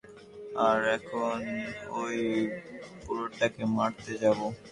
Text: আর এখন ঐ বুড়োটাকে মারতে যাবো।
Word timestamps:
আর 0.65 0.79
এখন 0.97 1.37
ঐ 1.93 2.01
বুড়োটাকে 3.03 3.63
মারতে 3.77 4.11
যাবো। 4.23 4.47